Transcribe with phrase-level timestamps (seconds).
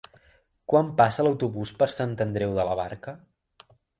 [0.71, 3.17] Quan passa l'autobús per Sant Andreu de la Barca?